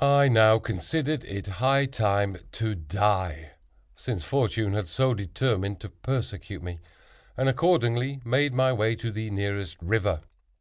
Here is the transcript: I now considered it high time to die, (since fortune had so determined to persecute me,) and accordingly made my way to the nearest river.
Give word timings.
I 0.00 0.28
now 0.28 0.60
considered 0.60 1.24
it 1.24 1.48
high 1.58 1.86
time 1.86 2.36
to 2.52 2.76
die, 2.76 3.54
(since 3.96 4.22
fortune 4.22 4.72
had 4.72 4.86
so 4.86 5.14
determined 5.14 5.80
to 5.80 5.88
persecute 5.88 6.62
me,) 6.62 6.78
and 7.36 7.48
accordingly 7.48 8.20
made 8.24 8.54
my 8.54 8.72
way 8.72 8.94
to 8.94 9.10
the 9.10 9.30
nearest 9.30 9.78
river. 9.82 10.20